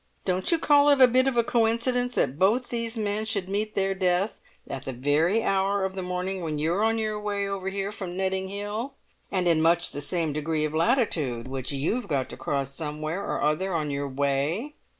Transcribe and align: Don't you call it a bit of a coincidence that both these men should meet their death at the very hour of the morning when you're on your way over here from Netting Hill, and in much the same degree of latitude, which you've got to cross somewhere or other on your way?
Don't 0.25 0.51
you 0.51 0.57
call 0.57 0.89
it 0.89 0.99
a 0.99 1.07
bit 1.07 1.27
of 1.27 1.37
a 1.37 1.43
coincidence 1.43 2.15
that 2.15 2.39
both 2.39 2.69
these 2.69 2.97
men 2.97 3.23
should 3.23 3.47
meet 3.47 3.75
their 3.75 3.93
death 3.93 4.41
at 4.67 4.85
the 4.85 4.93
very 4.93 5.43
hour 5.43 5.85
of 5.85 5.93
the 5.93 6.01
morning 6.01 6.41
when 6.41 6.57
you're 6.57 6.83
on 6.83 6.97
your 6.97 7.19
way 7.19 7.47
over 7.47 7.69
here 7.69 7.91
from 7.91 8.17
Netting 8.17 8.47
Hill, 8.47 8.95
and 9.31 9.47
in 9.47 9.61
much 9.61 9.91
the 9.91 10.01
same 10.01 10.33
degree 10.33 10.65
of 10.65 10.73
latitude, 10.73 11.47
which 11.47 11.71
you've 11.71 12.07
got 12.07 12.29
to 12.31 12.35
cross 12.37 12.73
somewhere 12.73 13.23
or 13.23 13.43
other 13.43 13.75
on 13.75 13.91
your 13.91 14.07
way? 14.07 14.73